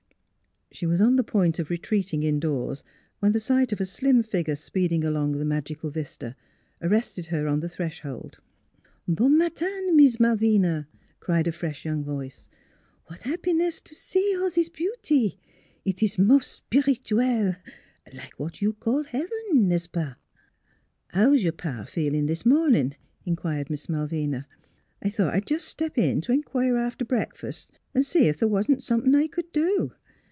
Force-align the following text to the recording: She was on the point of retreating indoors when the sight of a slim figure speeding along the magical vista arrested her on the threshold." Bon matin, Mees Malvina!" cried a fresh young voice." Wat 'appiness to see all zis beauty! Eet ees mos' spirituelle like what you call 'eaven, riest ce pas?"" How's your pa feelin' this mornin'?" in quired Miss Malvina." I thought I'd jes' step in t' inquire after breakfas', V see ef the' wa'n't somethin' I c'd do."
She 0.73 0.85
was 0.85 1.01
on 1.01 1.17
the 1.17 1.23
point 1.23 1.59
of 1.59 1.69
retreating 1.69 2.23
indoors 2.23 2.81
when 3.19 3.33
the 3.33 3.41
sight 3.41 3.73
of 3.73 3.81
a 3.81 3.85
slim 3.85 4.23
figure 4.23 4.55
speeding 4.55 5.03
along 5.03 5.33
the 5.33 5.43
magical 5.43 5.89
vista 5.91 6.33
arrested 6.81 7.27
her 7.27 7.45
on 7.45 7.59
the 7.59 7.67
threshold." 7.67 8.39
Bon 9.07 9.37
matin, 9.37 9.97
Mees 9.97 10.17
Malvina!" 10.17 10.87
cried 11.19 11.45
a 11.45 11.51
fresh 11.51 11.83
young 11.83 12.05
voice." 12.05 12.47
Wat 13.09 13.25
'appiness 13.27 13.83
to 13.83 13.93
see 13.93 14.33
all 14.39 14.49
zis 14.49 14.69
beauty! 14.69 15.37
Eet 15.85 16.01
ees 16.01 16.17
mos' 16.17 16.47
spirituelle 16.47 17.57
like 18.13 18.39
what 18.39 18.61
you 18.61 18.71
call 18.71 19.03
'eaven, 19.11 19.29
riest 19.69 19.83
ce 19.87 19.87
pas?"" 19.87 20.15
How's 21.13 21.43
your 21.43 21.51
pa 21.51 21.83
feelin' 21.83 22.27
this 22.27 22.45
mornin'?" 22.45 22.95
in 23.25 23.35
quired 23.35 23.69
Miss 23.69 23.89
Malvina." 23.89 24.47
I 25.03 25.09
thought 25.09 25.33
I'd 25.33 25.51
jes' 25.51 25.65
step 25.65 25.97
in 25.97 26.21
t' 26.21 26.31
inquire 26.33 26.77
after 26.77 27.03
breakfas', 27.03 27.67
V 27.93 28.03
see 28.03 28.29
ef 28.29 28.37
the' 28.37 28.47
wa'n't 28.47 28.81
somethin' 28.81 29.15
I 29.15 29.27
c'd 29.27 29.51
do." 29.51 29.91